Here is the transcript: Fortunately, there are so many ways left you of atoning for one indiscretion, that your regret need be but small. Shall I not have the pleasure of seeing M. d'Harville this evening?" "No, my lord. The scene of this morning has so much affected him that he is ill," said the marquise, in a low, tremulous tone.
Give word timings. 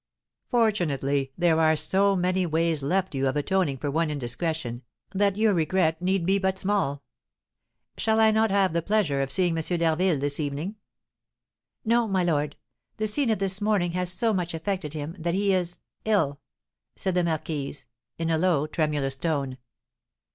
Fortunately, 0.47 1.31
there 1.37 1.59
are 1.59 1.75
so 1.75 2.15
many 2.15 2.43
ways 2.43 2.81
left 2.81 3.13
you 3.13 3.27
of 3.27 3.35
atoning 3.37 3.77
for 3.77 3.91
one 3.91 4.09
indiscretion, 4.09 4.81
that 5.11 5.37
your 5.37 5.53
regret 5.53 6.01
need 6.01 6.25
be 6.25 6.39
but 6.39 6.57
small. 6.57 7.03
Shall 7.99 8.19
I 8.19 8.31
not 8.31 8.49
have 8.49 8.73
the 8.73 8.81
pleasure 8.81 9.21
of 9.21 9.31
seeing 9.31 9.55
M. 9.55 9.61
d'Harville 9.63 10.17
this 10.19 10.39
evening?" 10.39 10.77
"No, 11.85 12.07
my 12.07 12.23
lord. 12.23 12.55
The 12.97 13.05
scene 13.05 13.29
of 13.29 13.37
this 13.37 13.61
morning 13.61 13.91
has 13.91 14.11
so 14.11 14.33
much 14.33 14.55
affected 14.55 14.93
him 14.95 15.15
that 15.19 15.35
he 15.35 15.53
is 15.53 15.77
ill," 16.03 16.39
said 16.95 17.13
the 17.13 17.23
marquise, 17.23 17.85
in 18.17 18.31
a 18.31 18.39
low, 18.39 18.65
tremulous 18.65 19.15
tone. 19.17 19.59